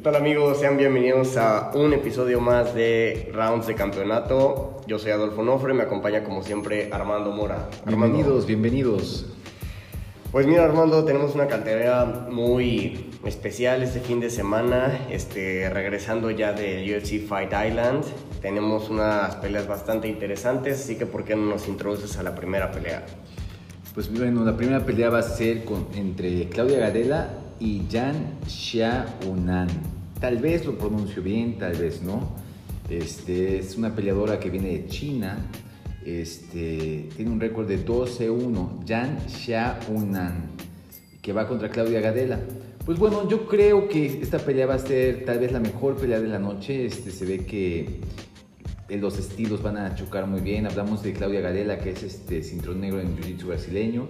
[0.00, 0.60] ¿Qué tal amigos?
[0.60, 4.80] Sean bienvenidos a un episodio más de Rounds de Campeonato.
[4.86, 7.68] Yo soy Adolfo Nofre, me acompaña como siempre Armando Mora.
[7.84, 8.16] Armando.
[8.16, 9.26] Bienvenidos, bienvenidos.
[10.32, 16.54] Pues mira Armando, tenemos una cartera muy especial este fin de semana, este, regresando ya
[16.54, 18.02] de UFC Fight Island.
[18.40, 22.72] Tenemos unas peleas bastante interesantes, así que ¿por qué no nos introduces a la primera
[22.72, 23.04] pelea?
[23.92, 27.28] Pues bueno, la primera pelea va a ser con, entre Claudia Gadela
[27.60, 29.99] y Jan Xiaonan.
[30.20, 32.28] Tal vez lo pronuncio bien, tal vez no.
[32.90, 35.38] Este, es una peleadora que viene de China.
[36.04, 38.86] Este, tiene un récord de 12-1.
[38.86, 40.50] Jan Xiaonan,
[41.22, 42.38] que va contra Claudia Gadela.
[42.84, 46.20] Pues bueno, yo creo que esta pelea va a ser tal vez la mejor pelea
[46.20, 46.84] de la noche.
[46.84, 48.00] Este, se ve que
[48.90, 50.66] los estilos van a chocar muy bien.
[50.66, 54.06] Hablamos de Claudia Gadela, que es este cinturón negro en Jiu-Jitsu brasileño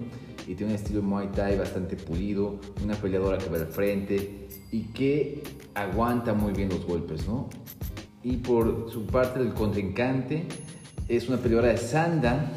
[0.51, 4.83] y tiene un estilo Muay Thai bastante pulido, una peleadora que va al frente y
[4.87, 5.45] que
[5.75, 7.49] aguanta muy bien los golpes, ¿no?
[8.25, 10.47] Y por su parte del contrincante
[11.07, 12.51] es una peleadora de Sanda.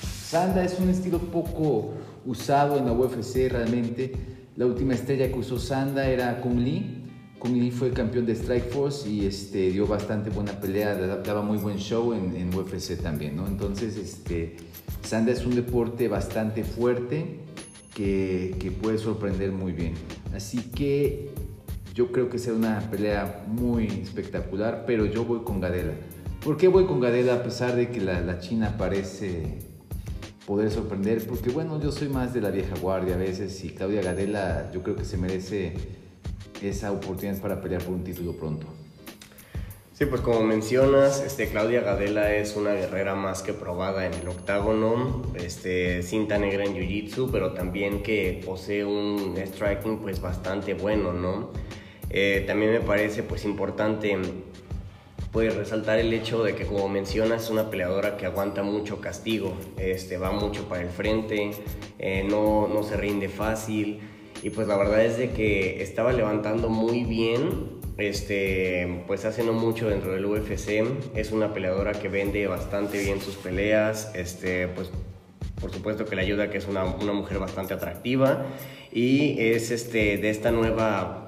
[0.00, 1.94] Sanda es un estilo poco
[2.24, 4.12] usado en la UFC realmente.
[4.54, 7.03] La última estrella que usó Sanda era Kung Lee
[7.44, 11.58] Kung Lee fue campeón de Strike Force y este, dio bastante buena pelea, daba muy
[11.58, 13.46] buen show en, UFC también, ¿no?
[13.46, 14.56] Entonces, este,
[15.02, 17.40] Sanda es un deporte bastante fuerte
[17.94, 19.92] que, que puede sorprender muy bien.
[20.34, 21.34] Así que
[21.94, 25.92] yo creo que será una pelea muy espectacular, pero yo voy con Gadela.
[26.42, 29.58] ¿Por qué voy con Gadela a pesar de que la, la China parece
[30.46, 31.26] poder sorprender?
[31.26, 34.82] Porque bueno, yo soy más de la vieja guardia a veces y Claudia Gadela yo
[34.82, 36.03] creo que se merece
[36.70, 38.66] esa oportunidad para pelear por un título pronto.
[39.92, 44.26] Sí, pues como mencionas, este, Claudia Gadela es una guerrera más que probada en el
[44.26, 51.12] octágono, este, cinta negra en Jiu-Jitsu, pero también que posee un striking pues bastante bueno,
[51.12, 51.50] ¿no?
[52.10, 54.18] Eh, también me parece pues importante
[55.30, 59.52] pues resaltar el hecho de que como mencionas es una peleadora que aguanta mucho castigo,
[59.78, 61.50] este, va mucho para el frente,
[62.00, 64.00] eh, no, no se rinde fácil,
[64.44, 69.54] y pues la verdad es de que estaba levantando muy bien, este, pues hace no
[69.54, 70.84] mucho dentro del UFC,
[71.14, 74.90] es una peleadora que vende bastante bien sus peleas, este, pues
[75.58, 78.44] por supuesto que le ayuda que es una, una mujer bastante atractiva
[78.92, 81.24] y es este, de esta nueva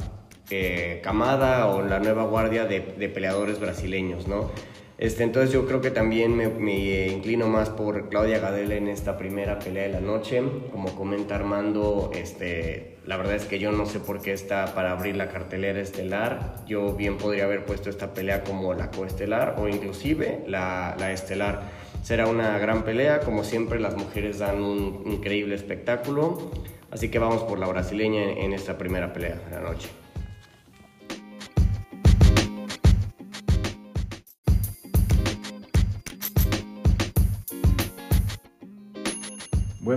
[0.51, 4.51] eh, camada o la nueva guardia de, de peleadores brasileños, ¿no?
[4.99, 9.19] Este, entonces yo creo que también me, me, inclino más por Claudia Gadela en esta
[9.19, 10.43] primera pelea de la noche.
[10.73, 14.93] Como comenta Armando, este, la verdad es que yo no sé por qué está para
[14.93, 16.65] abrir la cartelera estelar.
[16.67, 21.61] Yo bien podría haber puesto esta pelea como la coestelar o inclusive la, la estelar.
[22.03, 26.51] Será una gran pelea, como siempre las mujeres dan un increíble espectáculo.
[26.91, 29.91] Así que vamos por la brasileña en, en esta primera pelea de la noche.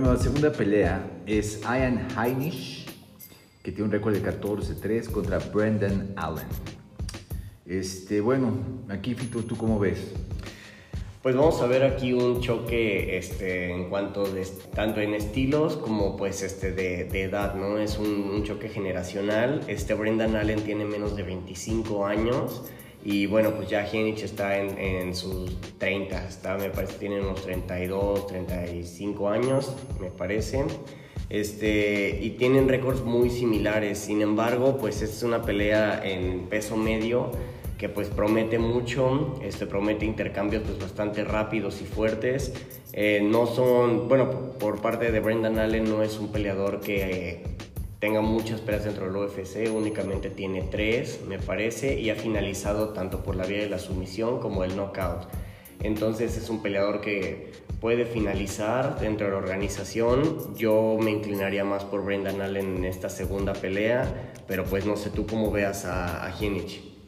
[0.02, 2.86] La segunda pelea es Ian Heinisch,
[3.62, 6.46] que tiene un récord de 14-3 contra Brendan Allen.
[7.66, 8.54] Este, bueno,
[8.88, 10.12] aquí Fito, ¿tú cómo ves?
[11.22, 16.16] Pues vamos a ver aquí un choque este, en cuanto de, tanto en estilos como
[16.16, 17.78] pues este de, de edad, ¿no?
[17.78, 19.60] Es un, un, choque generacional.
[19.68, 22.64] Este Brendan Allen tiene menos de 25 años
[23.04, 27.42] y bueno, pues ya Henich está en, en, sus 30, está, me parece tiene unos
[27.42, 30.64] 32, 35 años, me parece.
[31.30, 37.30] Este, y tienen récords muy similares, sin embargo, pues es una pelea en peso medio
[37.78, 42.52] que pues promete mucho, este, promete intercambios pues bastante rápidos y fuertes.
[42.92, 47.42] Eh, no son, bueno, por parte de Brendan Allen no es un peleador que...
[48.00, 53.22] tenga muchas peleas dentro del UFC, únicamente tiene tres, me parece, y ha finalizado tanto
[53.22, 55.28] por la vía de la sumisión como el knockout.
[55.82, 60.54] Entonces es un peleador que puede finalizar dentro de la organización.
[60.56, 65.10] Yo me inclinaría más por Brendan Allen en esta segunda pelea, pero pues no sé
[65.10, 66.34] tú cómo veas a, a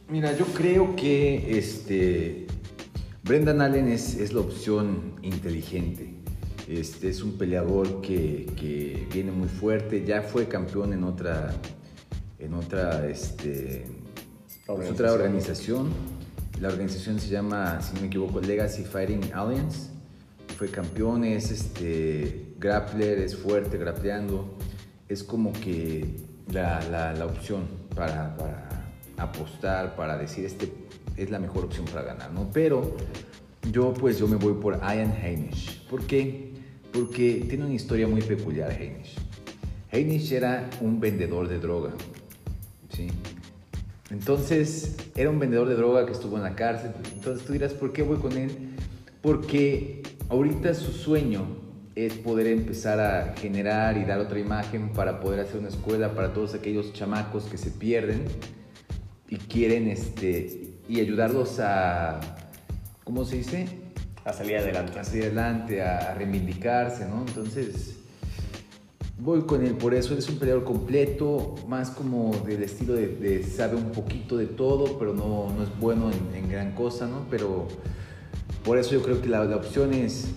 [0.08, 2.46] Mira, yo creo que este,
[3.22, 6.21] Brendan Allen es la opción inteligente.
[6.78, 11.52] Este es un peleador que, que, viene muy fuerte, ya fue campeón en otra,
[12.38, 13.84] en otra, este,
[14.66, 14.94] organización.
[14.94, 15.90] otra organización.
[16.60, 19.90] La organización se llama, si no me equivoco, Legacy Fighting Alliance.
[20.56, 24.56] Fue campeón, es este, grappler, es fuerte grappleando.
[25.08, 26.20] Es como que
[26.50, 28.68] la, la, la opción para, para,
[29.18, 30.72] apostar, para decir, este
[31.16, 32.50] es la mejor opción para ganar, ¿no?
[32.52, 32.96] Pero
[33.70, 35.86] yo pues yo me voy por Ian Heinisch.
[35.88, 36.51] ¿Por qué?
[36.92, 39.16] Porque tiene una historia muy peculiar Heinisch.
[39.90, 41.92] Heinisch era un vendedor de droga.
[42.90, 43.08] ¿sí?
[44.10, 46.92] Entonces, era un vendedor de droga que estuvo en la cárcel.
[47.14, 48.50] Entonces tú dirás, ¿por qué voy con él?
[49.22, 51.46] Porque ahorita su sueño
[51.94, 56.32] es poder empezar a generar y dar otra imagen para poder hacer una escuela para
[56.32, 58.24] todos aquellos chamacos que se pierden
[59.28, 62.20] y quieren este y ayudarlos a
[63.04, 63.81] ¿cómo se dice?
[64.24, 64.98] A salir adelante.
[64.98, 67.24] A salir adelante, a, reivindicarse, ¿no?
[67.26, 67.96] Entonces
[69.18, 73.76] voy con él por eso, es un peleador completo, más como del estilo de, sabe
[73.76, 77.26] un poquito de todo, pero no, no es bueno en, gran cosa, ¿no?
[77.30, 77.68] Pero
[78.64, 80.28] por eso yo creo que la, la opción es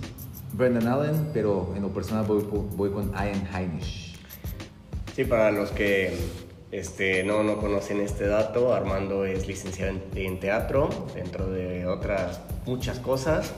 [0.53, 2.43] Brendan Allen, pero en lo personal voy,
[2.75, 4.15] voy con Ian Heinisch.
[5.15, 6.13] Sí, para los que
[6.71, 12.99] este, no, no conocen este dato, Armando es licenciado en, teatro, dentro de otras muchas
[12.99, 13.53] cosas.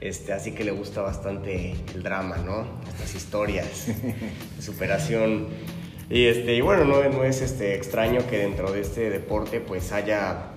[0.00, 2.66] Este, así que le gusta bastante el drama, ¿no?
[2.88, 5.48] Estas historias de superación.
[6.10, 9.92] Y, este, y bueno, no, no es este, extraño que dentro de este deporte pues
[9.92, 10.52] haya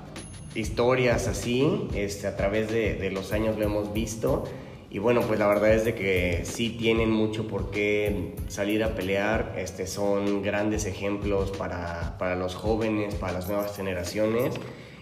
[0.56, 4.44] historias así, este, a través de, los años lo hemos visto
[4.92, 8.96] y bueno, pues la verdad es de que sí tienen mucho por qué salir a
[8.96, 9.54] pelear.
[9.56, 14.56] Este, son grandes ejemplos para, para los jóvenes, para las nuevas generaciones.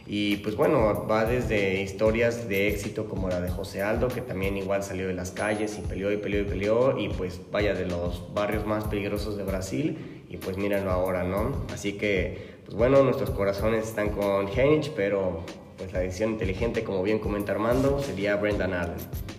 [0.09, 4.55] Y pues bueno, va desde historias de éxito como la de José Aldo, que también
[4.55, 7.85] igual salió de las calles y peleó y peleó y peleó, y pues vaya de
[7.85, 11.65] los barrios más peligrosos de Brasil, y pues mírenlo ahora, ¿no?
[11.73, 15.43] Así que, pues bueno, nuestros corazones están con Heinrich, pero
[15.77, 19.36] pues la decisión inteligente, como bien comenta Armando, sería Brendan Allen.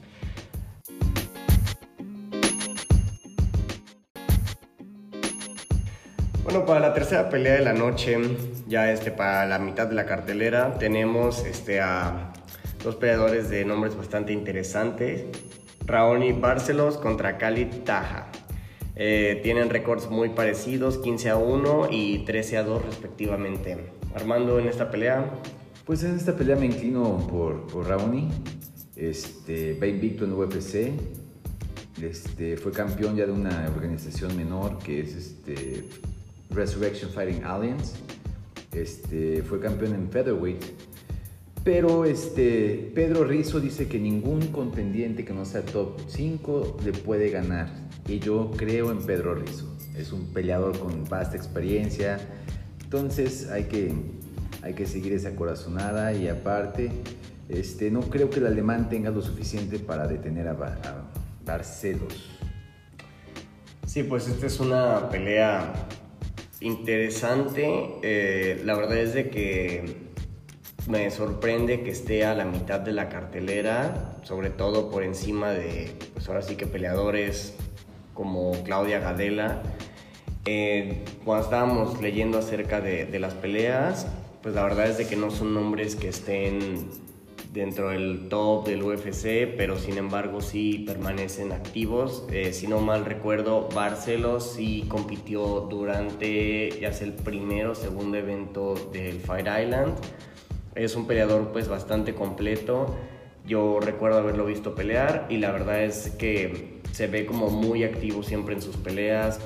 [6.59, 8.19] Bueno, para la tercera pelea de la noche,
[8.67, 12.33] ya este, para la mitad de la cartelera, tenemos este, a
[12.83, 15.27] dos peleadores de nombres bastante interesantes.
[15.87, 18.33] Raoni Barcelos contra Cali Taja.
[18.97, 23.93] Eh, tienen récords muy parecidos, 15 a 1 y 13 a 2 respectivamente.
[24.17, 25.31] Armando, en esta pelea.
[25.87, 28.31] Pues en esta pelea me inclino por, Raoni.
[28.97, 30.91] Este, va invicto en UFC.
[32.03, 35.85] Este, fue campeón ya de una organización menor que es este,
[36.51, 37.97] Resurrection Fighting Alliance.
[38.73, 40.63] Este, fue campeón en featherweight.
[41.65, 47.31] Pero este, Pedro Rizzo dice que ningún contendiente que no sea top 5 le puede
[47.31, 47.69] ganar.
[48.07, 49.77] Y yo creo en Pedro Rizzo.
[49.97, 52.19] Es un peleador con vasta experiencia.
[52.83, 53.93] Entonces hay que,
[54.63, 56.15] hay que seguir esa corazonada.
[56.15, 56.91] Y aparte,
[57.49, 60.57] este, no creo que el alemán tenga lo suficiente para detener a
[61.45, 62.39] Barcelos.
[63.87, 65.73] Sí, pues esta es una pelea
[66.61, 67.99] interesante.
[68.03, 70.09] Eh, la verdad es de que
[70.89, 75.93] me sorprende que esté a la mitad de la cartelera, sobre todo por encima de,
[76.15, 77.55] pues ahora sí que peleadores
[78.15, 79.63] como Claudia Gadela.
[80.45, 84.07] Eh, cuando estábamos leyendo acerca de, de las peleas,
[84.43, 86.89] pues la verdad es de que no son nombres que estén
[87.59, 92.25] dentro del top del UFC, pero sin embargo sí permanecen activos.
[92.31, 98.17] Eh, si no mal recuerdo, Barcelos sí compitió durante ya sea el primero o segundo
[98.17, 99.95] evento del Fight Island.
[100.77, 102.95] Es un peleador pues bastante completo.
[103.45, 108.23] Yo recuerdo haberlo visto pelear y la verdad es que se ve como muy activo
[108.23, 109.41] siempre en sus peleas.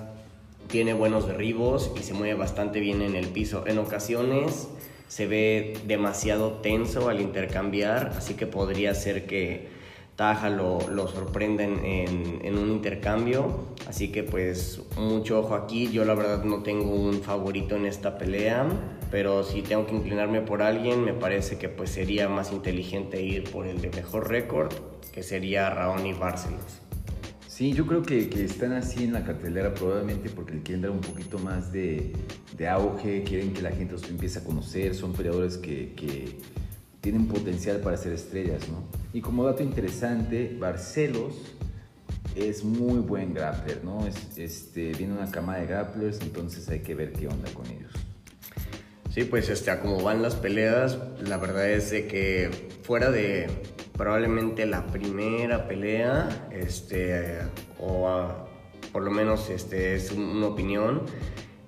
[0.69, 3.67] Tiene buenos derribos y se mueve bastante bien en el piso.
[3.67, 4.69] En ocasiones
[5.13, 9.69] se ve demasiado tenso al intercambiar, así que podría ser que
[10.17, 13.67] Taja lo, lo sorprenden en, en, un intercambio.
[13.87, 15.91] Así que pues mucho ojo aquí.
[15.91, 18.67] Yo la verdad no tengo un favorito en esta pelea,
[19.11, 23.45] pero si tengo que inclinarme por alguien, me parece que pues sería más inteligente ir
[23.51, 24.73] por el de mejor récord,
[25.13, 26.82] que sería Raoni Barcelos.
[27.63, 30.91] Sí, yo creo que, que, están así en la cartelera probablemente porque le quieren dar
[30.91, 32.13] un poquito más de,
[32.59, 36.41] de auge, quieren que la gente los empiece a conocer, son peleadores que, que,
[37.01, 38.83] tienen potencial para ser estrellas, ¿no?
[39.13, 41.35] Y como dato interesante, Barcelos
[42.35, 44.09] es muy buen grappler, ¿no?
[44.09, 47.93] Es, este, viene una cama de grapplers, entonces hay que ver qué onda con ellos.
[49.15, 52.51] Sí, pues este, a como van las peleas, la verdad es de que
[52.83, 53.47] fuera de
[54.03, 57.39] probablemente la primera pelea, este,
[57.79, 58.49] o
[58.93, 61.03] por lo menos este, es una opinión,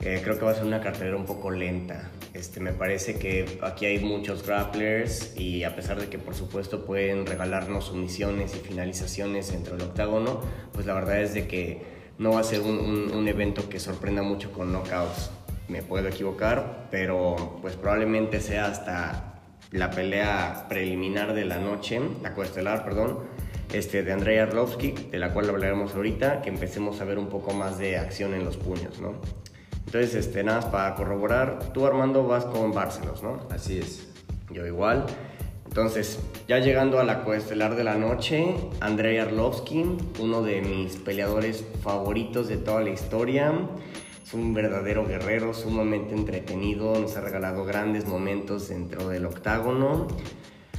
[0.00, 2.10] eh, creo que va a ser una cartelera un poco lenta.
[2.32, 6.84] Este, me parece que aquí hay muchos grapplers y a pesar de que por supuesto
[6.84, 10.40] pueden regalarnos sumisiones y finalizaciones entre el octágono,
[10.72, 11.82] pues la verdad es de que
[12.18, 15.30] no va a ser un, un evento que sorprenda mucho con knockouts
[15.68, 19.33] me puedo equivocar, pero pues probablemente sea hasta
[19.74, 23.18] la pelea preliminar de la noche, la coestelar, perdón,
[23.72, 27.52] este, de Andrei Arlovsky, de la cual hablaremos ahorita, que empecemos a ver un poco
[27.52, 29.14] más de acción en los puños, ¿no?
[29.84, 33.40] Entonces, este, nada más para corroborar, tú Armando vas con Barcelos, ¿no?
[33.50, 34.12] Así es.
[34.52, 35.06] Yo igual.
[35.66, 39.84] Entonces, ya llegando a la coestelar de la noche, Andrei Arlovsky,
[40.20, 43.52] uno de mis peleadores favoritos de toda la historia.
[44.34, 50.08] Es un verdadero guerrero, sumamente entretenido, nos ha regalado grandes momentos dentro del octágono.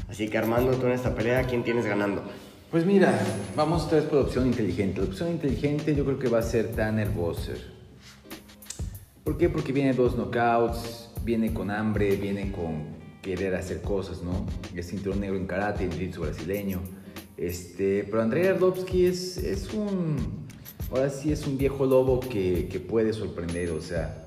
[0.10, 2.22] Así que Armando, tú en esta pelea, ¿quién tienes ganando?
[2.70, 3.18] Pues mira,
[3.56, 5.00] vamos otra vez por opción inteligente.
[5.00, 7.58] La opción inteligente yo creo que va a ser Tanner Bosser.
[9.24, 9.48] ¿Por qué?
[9.48, 12.84] Porque viene dos knockouts, viene con hambre, viene con
[13.22, 14.46] querer hacer cosas, ¿no?
[14.76, 16.82] El cinturón negro en karate, el jiu brasileño.
[17.38, 20.45] Este, pero Andrei Ardovsky es, es un,
[20.92, 24.26] ahora sí es un viejo lobo que, que puede sorprender, o sea,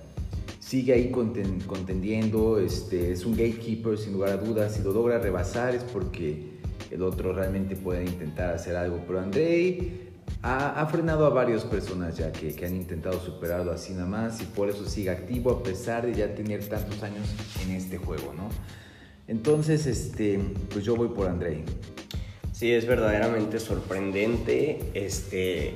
[0.61, 5.75] sigue ahí contendiendo, este, es un gatekeeper sin lugar a dudas, si lo logra rebasar
[5.75, 6.59] es porque
[6.91, 10.09] el otro realmente puede intentar hacer algo, pero Andrei
[10.43, 14.45] ha, frenado a varias personas ya que, que, han intentado superarlo así nada más y
[14.45, 17.27] por eso sigue activo a pesar de ya tener tantos años
[17.65, 18.49] en este juego, ¿no?
[19.27, 20.39] Entonces, este,
[20.71, 21.65] pues yo voy por Andrei.
[22.53, 25.75] Sí, es verdaderamente sorprendente este,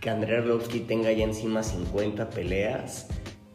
[0.00, 3.08] que Andrei Arlovsky tenga ya encima 50 peleas.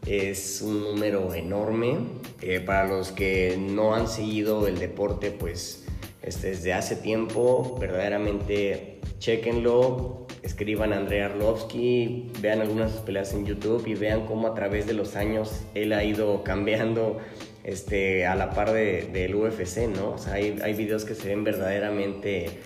[0.06, 1.96] Es un número enorme.
[2.42, 5.86] Eh, para los que no han seguido el deporte, pues
[6.22, 13.86] desde hace tiempo, verdaderamente chequenlo, escriban Andrei Arlovsky, vean algunas de sus peleas en YouTube
[13.86, 17.18] y vean cómo a través de los años él ha ido cambiando
[17.62, 20.12] este, a la par de, del UFC, ¿no?
[20.12, 22.58] O sea, hay videos que se ven verdaderamente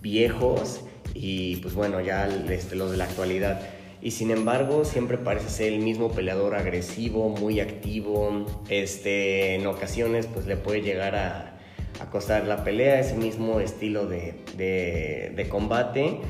[0.00, 0.82] viejos
[1.14, 3.60] y pues bueno, ya este, los de la actualidad.
[4.00, 8.46] Y sin embargo, siempre parece ser el mismo peleador agresivo, muy activo.
[8.68, 11.58] Este, en ocasiones, pues le puede llegar a,
[12.00, 16.20] a costar la pelea, ese mismo estilo de, de, de, combate.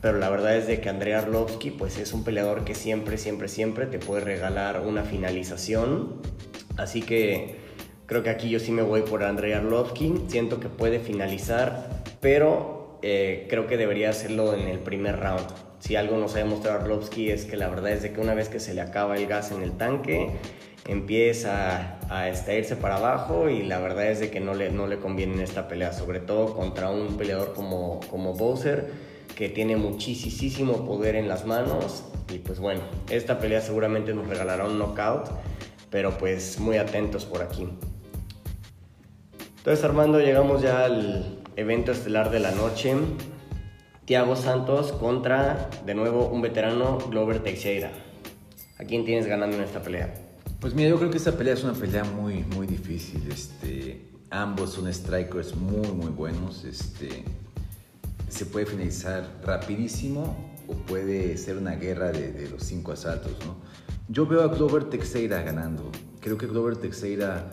[0.00, 3.48] Pero la verdad es de que Andrei Arlovsky, pues es un peleador que siempre, siempre,
[3.48, 6.20] siempre te puede regalar una finalización
[6.78, 7.56] Así que
[8.06, 10.14] creo que aquí yo sí me voy por Andrei Arlovsky.
[10.28, 15.46] Siento que puede finalizar, pero eh, creo que debería hacerlo en el primer round.
[15.78, 18.48] Si algo nos ha demostrado Arlovsky es que la verdad es de que una vez
[18.48, 20.30] que se le acaba el gas en el tanque,
[20.86, 24.98] empieza a, irse para abajo y la verdad es de que no le, no le
[24.98, 28.90] conviene en esta pelea, sobre todo contra un peleador como, como Bowser
[29.36, 34.64] que tiene muchísimo poder en las manos y pues bueno, esta pelea seguramente nos regalará
[34.64, 35.28] un knockout
[35.90, 37.68] pero pues muy atentos por aquí.
[39.58, 42.94] Entonces Armando, llegamos ya al evento estelar de la noche.
[44.04, 47.90] Tiago Santos contra, de nuevo, un veterano, Glover Teixeira.
[48.78, 50.14] ¿A quién tienes ganando en esta pelea?
[50.60, 53.28] Pues mira, yo creo que esta pelea es una pelea muy, muy difícil.
[53.28, 56.64] Este, ambos son strikers muy, muy buenos.
[56.64, 57.24] Este,
[58.28, 60.36] se puede finalizar rapidísimo
[60.68, 63.56] o puede ser una guerra de, de los cinco asaltos, ¿no?
[64.08, 65.90] Yo veo a Glover Teixeira ganando.
[66.20, 67.50] Creo que Glover Teixeira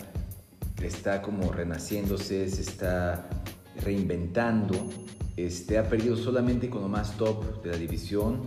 [0.84, 3.28] está como renaciéndose, se está
[3.82, 4.76] reinventando.
[5.38, 8.40] Este, ha perdido solamente con lo más top de la división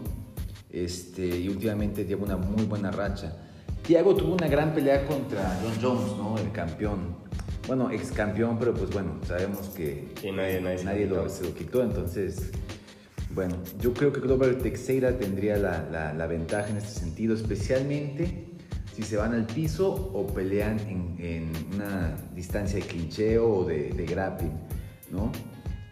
[0.70, 3.36] este, y últimamente lleva una muy buena racha.
[3.82, 6.38] Thiago tuvo una gran pelea contra John Jones, ¿no?
[6.38, 7.16] el campeón.
[7.66, 12.50] Bueno, ex campeón, pero pues bueno, sabemos que nadie, nadie, lo, se lo quitó, entonces
[13.34, 18.46] bueno, yo creo que Glover Teixeira tendría la, la, ventaja en este sentido, especialmente
[18.94, 23.90] si se van al piso o pelean en, en una distancia de clincheo o de,
[23.90, 24.52] de, grappling,
[25.10, 25.32] ¿no?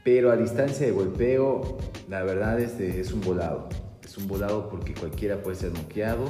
[0.05, 3.69] Pero a distancia de golpeo, la verdad es, es un volado.
[4.05, 6.27] Es un volado porque cualquiera puede ser noqueado,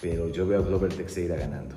[0.00, 1.76] pero yo veo a Glover Teixeira ganando.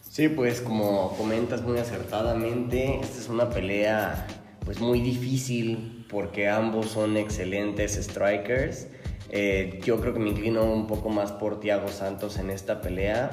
[0.00, 4.26] Sí, pues como comentas muy acertadamente, esta es una pelea
[4.64, 8.88] pues muy difícil porque ambos son excelentes strikers.
[9.30, 13.30] Eh, yo creo que me inclino un poco más por Thiago Santos en esta pelea,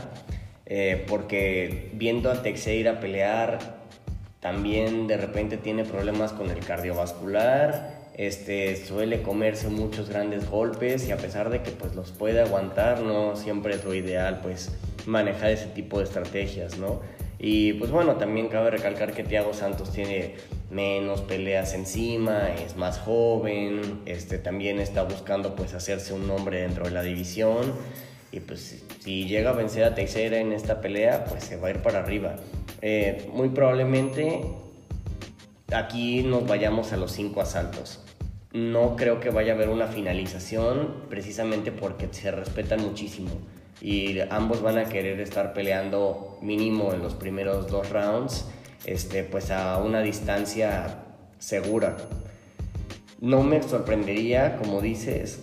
[0.65, 3.82] eh, porque viendo a Teixeira pelear,
[4.43, 11.13] también de repente tiene problemas con el cardiovascular, este, suele comerse muchos grandes golpes y
[11.13, 15.51] a pesar de que pues los puede aguantar, no siempre es lo ideal pues manejar
[15.51, 16.99] ese tipo de estrategias, ¿no?
[17.39, 20.35] Y pues bueno, también cabe recalcar que Thiago Santos tiene
[20.69, 26.83] menos peleas encima, es más joven, este, también está buscando pues hacerse un nombre dentro
[26.83, 27.73] de la división
[28.33, 31.71] y pues si llega a vencer a Teixeira en esta pelea pues se va a
[31.71, 32.35] ir para arriba.
[32.85, 34.41] Eh, muy probablemente
[35.73, 38.03] aquí nos vayamos a los cinco asaltos.
[38.51, 43.31] No creo que vaya a haber una finalización precisamente porque se respetan muchísimo
[43.79, 48.47] y ambos van a querer estar peleando mínimo en los primeros dos rounds,
[48.83, 51.05] este, pues a una distancia
[51.39, 51.95] segura.
[53.21, 55.39] No me sorprendería, como dices,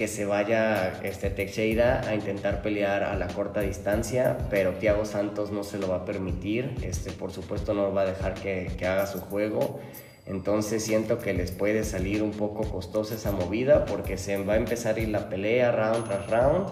[0.00, 5.52] que se vaya este Teixeira a intentar pelear a la corta distancia, pero Thiago Santos
[5.52, 8.86] no se lo va a permitir, este, por supuesto no va a dejar que, que
[8.86, 9.78] haga su juego.
[10.24, 14.56] Entonces siento que les puede salir un poco costosa esa movida porque se va a
[14.56, 16.68] empezar a ir la pelea round tras round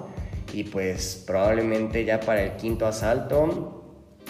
[0.54, 3.84] y pues probablemente ya para el quinto asalto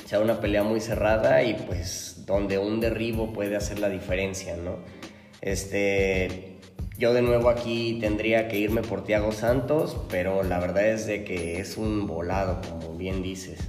[0.07, 4.79] sea una pelea muy cerrada y pues donde un derribo puede hacer la diferencia, ¿no?
[5.41, 6.58] Este,
[6.99, 11.23] yo de nuevo aquí tendría que irme por Thiago Santos, pero la verdad es de
[11.23, 13.61] que es un volado, como bien dices.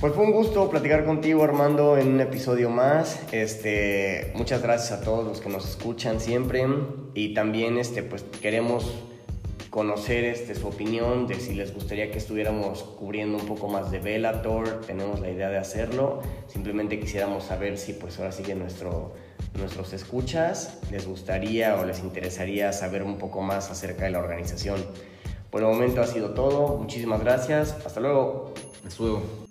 [0.00, 3.20] Pues fue un gusto platicar contigo, Armando, en un episodio más.
[3.32, 6.64] Este, muchas gracias a todos los que nos escuchan siempre
[7.12, 8.94] y también este, pues queremos
[9.76, 13.98] conocer este, su opinión de si les gustaría que estuviéramos cubriendo un poco más de
[13.98, 19.12] Bellator, tenemos la idea de hacerlo, simplemente quisiéramos saber si pues ahora sigue nuestro,
[19.52, 24.82] nuestros escuchas, les gustaría o les interesaría saber un poco más acerca de la organización.
[25.50, 28.54] Por el momento ha sido todo, muchísimas gracias, hasta luego.
[28.82, 29.45] Hasta luego.